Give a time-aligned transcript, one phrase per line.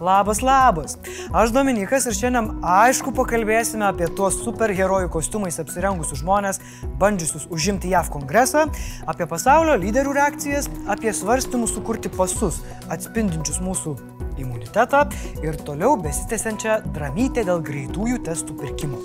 [0.00, 0.96] Labas, labas.
[1.32, 6.58] Aš Dominikas ir šiandien aišku pakalbėsime apie tuos superherojų kostiumais apsirengusius žmonės,
[7.02, 8.62] bandžiusius užimti JAV kongresą,
[9.04, 13.92] apie pasaulio lyderių reakcijas, apie svarstymus sukurti pasus, atspindinčius mūsų
[14.40, 15.02] imunitetą
[15.44, 19.02] ir toliau besitęsiančią dramytę dėl greitųjų testų pirkimo.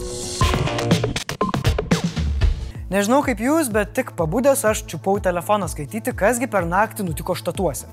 [2.96, 7.92] Nežinau kaip jūs, bet tik pabudęs aš čiupau telefoną skaityti, kasgi per naktį nutiko štatuose.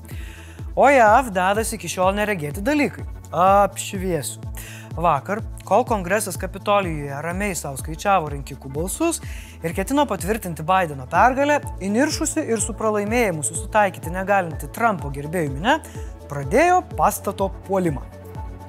[0.75, 3.05] O JAV dedasi iki šiol neregėti dalykai.
[3.33, 4.41] Apšviesiu.
[4.93, 9.21] Vakar, kol kongresas Kapitolijuje ramiai savo skaičiavo rinkikų balsus
[9.65, 15.79] ir ketino patvirtinti Bideno pergalę, įniršusi ir su pralaimėjimu susitaikyti negalinti Trumpo gerbėjų minę,
[16.29, 18.05] pradėjo pastato puolimą.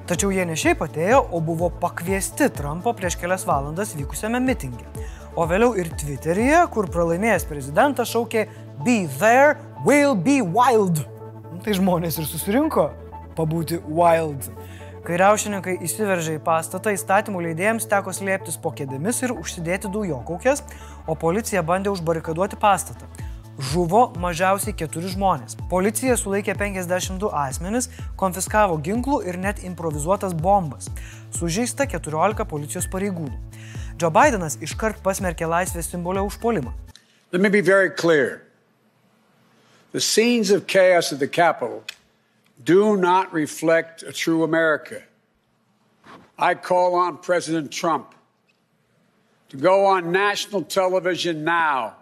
[0.09, 4.85] Tačiau jie ne šiaip atėjo, o buvo pakviesti Trumpo prieš kelias valandas vykusiame mitingė
[5.35, 8.47] o vėliau ir Twitteryje, kur pralaimėjęs prezidentas šaukė
[8.85, 11.14] Be there, will be wild.
[11.65, 12.83] Tai žmonės ir susirinko
[13.33, 14.51] pabūti wild.
[15.01, 20.61] Kai riaušininkai įsiveržė į pastatą, įstatymų leidėjams teko slėptis po kėdėmis ir užsidėti dujokaukės,
[21.09, 23.09] o policija bandė užbarikaduoti pastatą.
[23.71, 25.57] Žuvo mažiausiai keturi žmonės.
[25.73, 30.93] Policija sulaikė 52 asmenis, konfiskavo ginklų ir net improvizuotas bombas.
[31.33, 33.41] Sužeista 14 policijos pareigūnų.
[33.97, 36.77] Joe Bidenas iškart pasmerkė laisvės simbolio užpolimą.
[37.33, 38.44] Let me be very clear.
[39.95, 41.81] The scenes of chaos at the Capitol
[42.61, 45.01] do not reflect a true America.
[46.37, 48.13] I call on President Trump
[49.47, 51.95] to go on national television now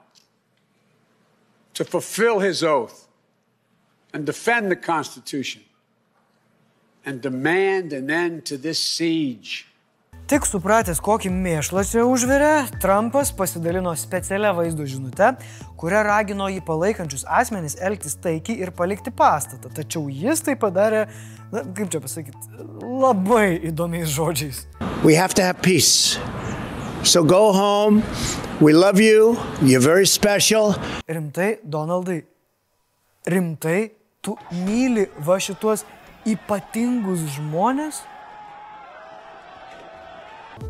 [1.76, 3.08] to fulfill his oath
[4.12, 5.62] and defend the Constitution
[7.06, 9.68] and demand an end to this siege.
[10.24, 15.34] Tik supratęs, kokį mėšlą čia užvirė, Trumpas pasidalino specialią vaizdo žinutę,
[15.76, 19.68] kuria ragino jį palaikančius asmenys elgtis taikiai ir palikti pastatą.
[19.76, 21.02] Tačiau jis tai padarė,
[21.52, 22.40] na, kaip čia pasakyti,
[22.80, 24.64] labai įdomiais žodžiais.
[25.04, 26.16] We have to have peace.
[27.04, 28.00] So go home.
[28.62, 29.36] We love you.
[29.60, 30.80] You're very special.
[31.04, 32.22] Rimtai, Donaldai,
[33.28, 33.92] rimtai,
[34.24, 35.84] tu myli va šituos
[36.24, 38.06] ypatingus žmonės?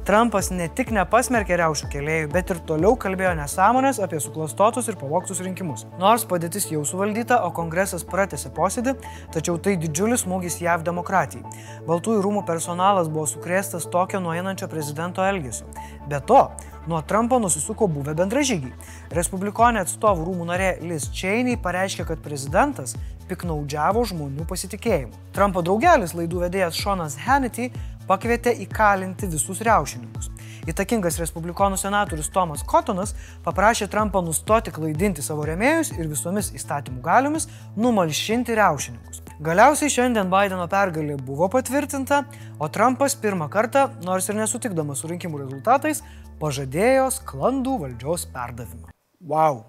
[0.07, 5.41] Trumpas ne tik nepasmerkė riaušių keliaivių, bet ir toliau kalbėjo nesąmonės apie suklastotus ir pavoktus
[5.43, 5.85] rinkimus.
[5.99, 8.95] Nors padėtis jau suvaldyta, o kongresas pratęsė posėdį,
[9.35, 11.43] tačiau tai didžiulis smūgis JAV demokratijai.
[11.87, 15.67] Baltųjų rūmų personalas buvo sukrėstas tokio nueinančio prezidento elgesio.
[16.07, 16.45] Be to,
[16.87, 18.75] nuo Trumpo nusisuko buvę bendražygiai.
[19.15, 22.97] Respublikonė atstovų rūmų narė Liz Cheney pareiškė, kad prezidentas
[23.33, 25.17] piknaudžiavo žmonių pasitikėjimu.
[25.35, 27.71] Trumpo draugelis laidų vedėjas Seanas Hannity
[28.07, 30.29] pakvietė įkalinti visus riaušininkus.
[30.69, 33.11] Įtakingas respublikonų senatorius Tomas Kotonas
[33.43, 39.19] paprašė Trumpą nustoti klaidinti savo remėjus ir visomis įstatymų galiomis numalšinti riaušininkus.
[39.43, 42.21] Galiausiai šiandien Bideno pergalė buvo patvirtinta,
[42.63, 46.03] o Trumpas pirmą kartą, nors ir nesutikdamas su rinkimų rezultatais,
[46.39, 48.93] pažadėjo sklandų valdžios perdavimą.
[49.19, 49.65] Wow.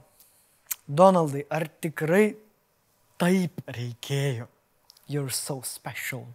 [0.87, 2.37] Donaldai, ar tikrai
[3.25, 4.49] taip reikėjo?
[5.09, 6.27] You're so special.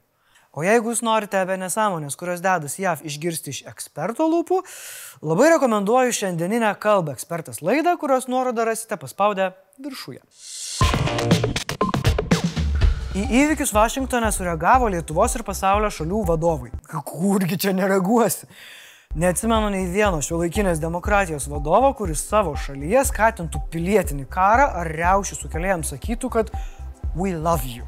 [0.58, 4.58] O jeigu jūs norite apie nesąmonės, kurios dedas JAV išgirsti iš eksperto lūpų,
[5.22, 10.24] labai rekomenduoju šiandieninę kalbą ekspertas laidą, kurios nuorodą rasite paspaudę viršuje.
[13.20, 16.74] Į įvykius Vašingtone sureagavo Lietuvos ir pasaulio šalių vadovai.
[17.06, 18.50] Kurgi čia nereaguosi?
[19.18, 25.38] Neatsimenu nei vieno šio laikinės demokratijos vadovo, kuris savo šalyje skatintų pilietinį karą ar riaušių
[25.40, 26.52] sukėlėjams sakytų, kad
[27.20, 27.84] we love you.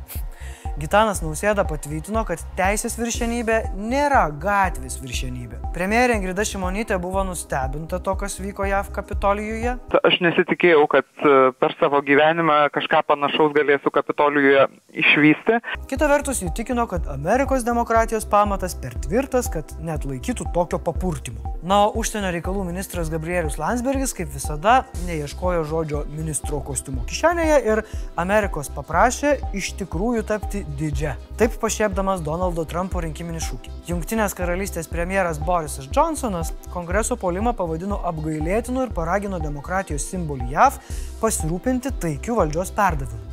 [0.80, 5.60] Gitanas Nausėda patvirtino, kad teisės viršenybė nėra gatvės viršenybė.
[5.76, 9.76] Premjerė Ingrida Šimonytė buvo nustebinta to, kas vyko JAV Kapitolijuje.
[10.00, 14.68] Aš nesitikėjau, kad e, per savo gyvenimą kažką panašaus galėsiu Kapitolijuje
[15.04, 15.60] išvysti.
[15.92, 21.52] Kita vertus, jį tikino, kad Amerikos demokratijos pamatas per tvirtas, kad net laikytų tokio papurtimo.
[21.62, 27.84] Na, o užsienio reikalų ministras Gabrielius Landsbergis, kaip visada, neieškojo žodžio ministro kostiumo kišenėje ir
[28.20, 31.16] Amerikos paprašė iš tikrųjų tapti didžia.
[31.40, 33.74] Taip pašiepdamas Donaldo Trumpo rinkiminį šūkį.
[33.90, 40.80] Junktinės karalystės premjeras Borisas Johnsonas kongreso polimą pavadino apgailėtinu ir paragino demokratijos simbolį JAV
[41.22, 43.28] pasirūpinti taikių valdžios perdavimu.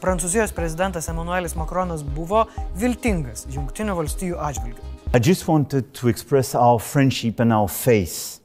[0.00, 2.46] Prancūzijos prezidentas Emmanuelis Macronas buvo
[2.80, 4.84] viltingas Junktinių valstijų atžvilgiu.
[5.12, 8.40] I just wanted to express our friendship and our faith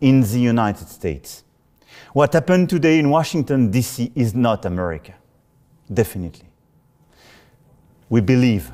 [0.00, 1.42] in the United States.
[2.12, 4.12] What happened today in Washington, D.C.
[4.14, 5.14] is not America.
[5.92, 6.51] Definitely.
[8.12, 8.70] We believe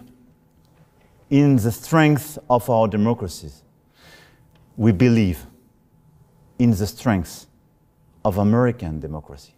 [1.31, 3.63] in the strength of our democracies.
[4.77, 5.47] We believe
[6.59, 7.47] in the strength
[8.25, 9.53] of American democracy.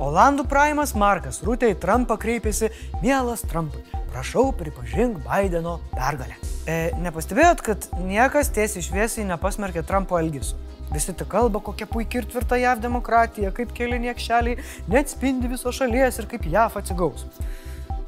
[0.00, 2.70] Olandų praimas Markas Rūtė į Trumpą kreipėsi,
[3.02, 6.40] mielas Trumpai, prašau pripažink Bideno pergalę.
[6.64, 10.56] E, nepastebėjot, kad niekas tiesiai šviesiai nepasmerkė Trumpo elgesio.
[10.94, 16.22] Visi tik kalba, kokia puikia ir tvirta JAV demokratija, kaip keli niekšeliai neatspindi viso šalies
[16.22, 17.28] ir kaip JAV atsigaus.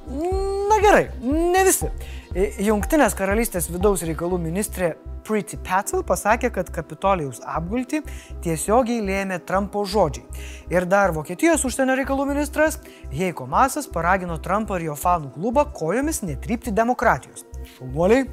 [0.08, 1.90] Na gerai, ne visi.
[2.32, 4.94] E, Junktinės karalystės vidaus reikalų ministrė
[5.28, 8.00] Pretty Patel pasakė, kad Kapitolijos apgulti
[8.44, 10.24] tiesiogiai lėmė Trumpo žodžiai.
[10.72, 12.80] Ir dar Vokietijos užsienio reikalų ministras
[13.12, 17.44] Heiko Masas paragino Trumpą ir jo fanų klubą kojomis netrypti demokratijos.
[17.76, 18.24] Šaunuoliai,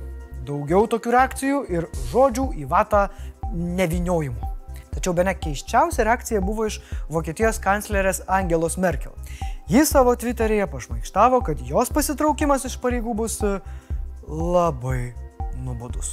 [0.47, 3.07] daugiau tokių reakcijų ir žodžių į vatą
[3.51, 4.44] neviniojimų.
[4.95, 6.79] Tačiau be ne keiščiausia reakcija buvo iš
[7.11, 9.13] Vokietijos kanclerės Angelos Merkel.
[9.69, 13.57] Jis savo Twitter'yje pašmaikštavo, kad jos pasitraukimas iš pareigų bus e,
[14.29, 15.13] labai
[15.65, 16.11] nubodus.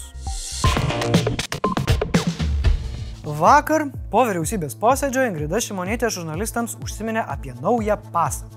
[3.23, 8.49] Vakar po vyriausybės posėdžio Ingrida Šimonytė žurnalistams užsiminė apie naują pasą.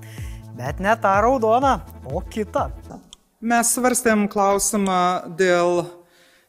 [0.56, 1.76] Bet ne tą raudoną,
[2.10, 2.70] o kitą.
[3.46, 5.84] Mes svarstėm klausimą dėl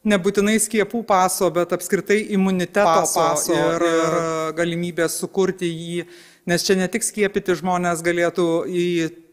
[0.08, 4.18] nebūtinai skiepų paso, bet apskritai imuniteto paso, paso ir, ir
[4.58, 6.04] galimybės sukurti jį,
[6.48, 8.86] nes čia ne tik skiepyti žmonės galėtų į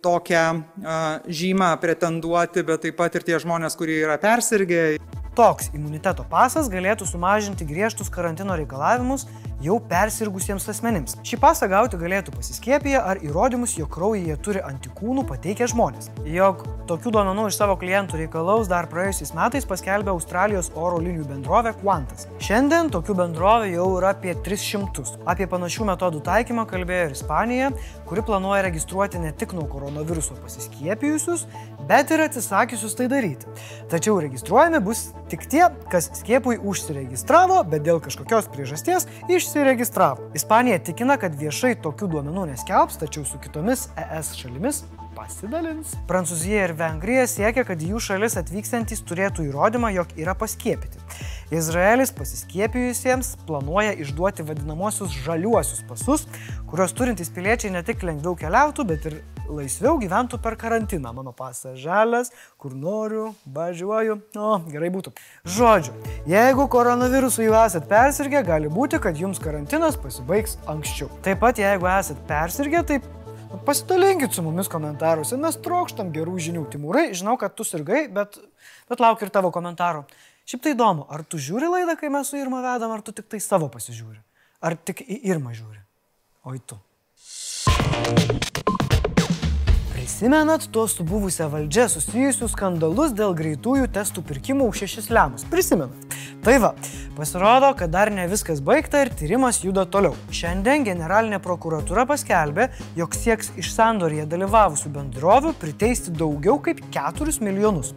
[0.05, 4.97] tokią a, žymą pretenduoti, bet taip pat ir tie žmonės, kurie yra persirgę.
[5.35, 9.25] Toks imuniteto pasas galėtų sumažinti griežtus karantino reikalavimus
[9.63, 11.15] jau persirgusiems asmenims.
[11.25, 16.09] Šį pasą gauti galėtų pasiskiepiję ar įrodymus, jog kraujyje turi antikūnų pateikę žmonės.
[16.27, 21.75] Jog tokių duomenų iš savo klientų reikalaus dar praėjusiais metais paskelbė Australijos oro linijų bendrovė
[21.81, 22.27] Qantas.
[22.43, 25.21] Šiandien tokių bendrovė jau yra apie 300.
[25.29, 27.71] Apie panašių metodų taikymą kalbėjo ir Ispanija,
[28.09, 31.47] kuri planuoja registruoti ne tik nuo koronaviruso pasiskiepijusius,
[31.89, 33.49] bet ir atsisakiusius tai daryti.
[33.91, 39.07] Tačiau registruojami bus tik tie, kas skiepui užsiregistravo, bet dėl kažkokios priežasties
[39.45, 40.31] išsiregistravo.
[40.35, 44.83] Ispanija tikina, kad viešai tokių duomenų neskelbs, tačiau su kitomis ES šalimis
[45.15, 45.93] pasidalins.
[46.09, 51.04] Prancūzija ir Vengrija siekia, kad jų šalis atvykstantys turėtų įrodymą, jog yra paskiepyti.
[51.53, 56.25] Izraelis pasiskiepijusiems planuoja išduoti vadinamosius žaliuosius pasus,
[56.69, 61.11] kuriuos turintys piliečiai ne tik lengviau keliautų, bet ir laisviau gyventų per karantiną.
[61.13, 64.17] Mano pasas žalias, kur noriu, važiuoju.
[64.41, 65.13] O, gerai būtų.
[65.45, 65.93] Žodžiu,
[66.33, 71.11] jeigu koronavirusu jau esat persirgę, gali būti, kad jums karantinas pasibaigs anksčiau.
[71.25, 73.01] Taip pat, jeigu esat persirgę, tai
[73.69, 76.65] pasidalinkit su mumis komentaruose, mes trokštam gerų žinių.
[76.73, 78.41] Timūrai, žinau, kad tu sirgai, bet,
[78.89, 80.07] bet laukiu ir tavo komentarų.
[80.45, 83.25] Šiaip tai įdomu, ar tu žiūri laidą, kai mes su Irma vedam, ar tu tik
[83.33, 84.19] tai savo pasižiūri?
[84.61, 85.79] Ar tik į Irmą žiūri?
[86.45, 86.77] Oi tu.
[89.89, 95.47] Prisimenat tuos su buvusią valdžia susijusius skandalus dėl greitųjų testų pirkimų už šešis lemus?
[95.49, 96.13] Prisimenat?
[96.45, 96.71] Tai va,
[97.17, 100.13] pasirodo, kad dar ne viskas baigta ir tyrimas juda toliau.
[100.29, 102.69] Šiandien generalinė prokuratūra paskelbė,
[103.01, 107.95] jog sieks iš sandorėje dalyvavusių bendrovių priteisti daugiau kaip 4 milijonus.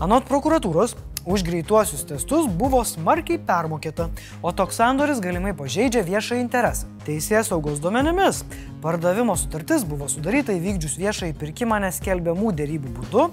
[0.00, 4.08] Anot prokuratūros, už greituosius testus buvo smarkiai permokėta,
[4.42, 6.90] o toks sandoris galimai pažeidžia viešą interesą.
[7.02, 8.44] Teisės saugos duomenimis
[8.82, 13.26] pardavimo sutartis buvo sudaryta įvykdžius viešąjį pirkimą neskelbiamų dėrybų būdu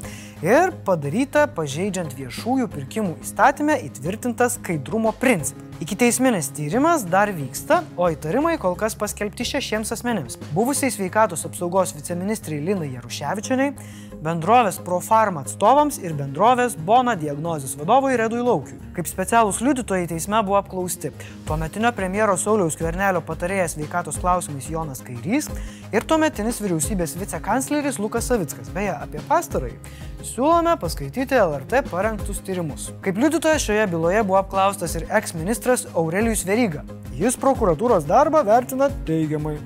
[0.46, 5.70] ir padaryta pažeidžiant viešųjų pirkimų įstatymę įtvirtintą skaidrumo principą.
[5.80, 10.36] Iki teisminis tyrimas dar vyksta, o įtarimai kol kas paskelbti šešiems asmenims.
[10.52, 13.72] Buvusiai sveikatos apsaugos viceministrai Linai Jaruševičianiai,
[14.20, 18.76] bendrovės Profarma atstovams ir bendrovės Bona diagnozijos vadovui Redui Laukiui.
[18.98, 21.14] Kaip specialūs liudytojai teisme buvo apklausti
[21.48, 23.24] tuometinio premjero Sauliaus Kvernelio
[23.60, 25.50] patarėjas sveikatos klausimais Jonas Kairys
[25.92, 28.70] ir tuometinis vyriausybės vicekancleris Lukas Savickas.
[28.72, 29.76] Beje, apie pastarąjį
[30.24, 32.90] siūlome paskaityti LRT parengtus tyrimus.
[33.04, 36.86] Kaip liudytojas šioje byloje buvo apklaustas ir eksministras Aurelijus Veryga.
[37.20, 39.58] Jis prokuratūros darbą vertina teigiamai.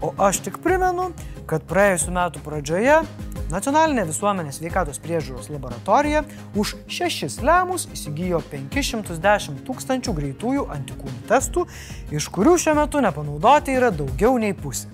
[0.00, 1.10] O aš tik primenu,
[1.48, 3.02] kad praėjusiu metu pradžioje
[3.46, 6.24] Nacionalinė visuomenės sveikatos priežiūros laboratorija
[6.58, 11.62] už 6 lemus įsigijo 510 tūkstančių greitųjų antikūnų testų,
[12.10, 14.90] iš kurių šiuo metu nepanaudoti yra daugiau nei pusė.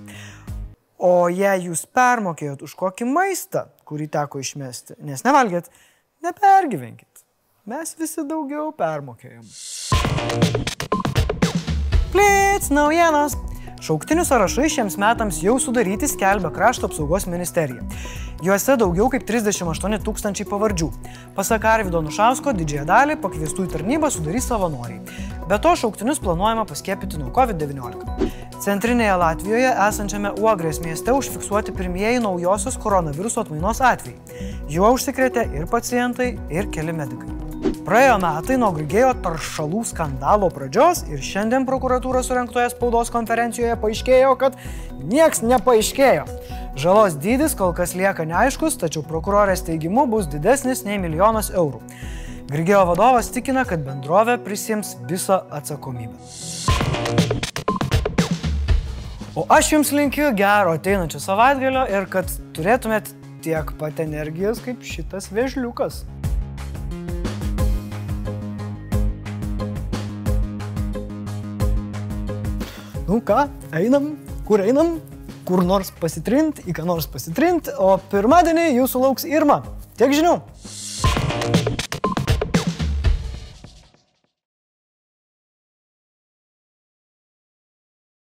[1.00, 5.72] O jei jūs permokėjot už kokį maistą, kurį teko išmesti, nes nevalgėt,
[6.22, 7.24] nepergyvenkit.
[7.72, 9.48] Mes visi daugiau permokėjom.
[12.12, 13.38] Plėts naujienos.
[13.82, 17.82] Šauktinių sąrašai šiems metams jau sudaryti skelbia Krašto apsaugos ministerija.
[18.46, 20.86] Juose daugiau kaip 38 tūkstančiai pavardžių.
[21.34, 25.02] Pasak Arvido Nušausko, didžiąją dalį pakviestų į tarnybą sudarys savanoriai.
[25.50, 28.30] Be to, šauktinius planuojama paskiepyti nuo COVID-19.
[28.62, 34.50] Centrinėje Latvijoje esančiame Uogrės mieste užfiksuoti pirmieji naujosios koronaviruso atmainos atvejai.
[34.70, 37.41] Juo užsikrėtė ir pacientai, ir keli medikai.
[37.82, 44.58] Praėjo metai nuo Grigėjo taršalų skandalo pradžios ir šiandien prokuratūros surinktoje spaudos konferencijoje paaiškėjo, kad
[45.08, 46.26] nieks nepaaiškėjo.
[46.78, 51.82] Žalos dydis kol kas lieka neaiškus, tačiau prokurorės teigimu bus didesnis nei milijonas eurų.
[52.52, 56.16] Grigėjo vadovas tikina, kad bendrovė prisims visą atsakomybę.
[59.32, 63.08] O aš jums linkiu gero ateinančio savaitgalio ir kad turėtumėt
[63.42, 66.04] tiek pat energijos kaip šitas vėžliukas.
[73.12, 73.42] Nu ką,
[73.76, 74.06] einam,
[74.48, 74.94] kur einam,
[75.44, 79.58] kur nors pasitrint, į ką nors pasitrint, o pirmadienį jūsų lauks Irma.
[80.00, 80.38] Tiek žinių.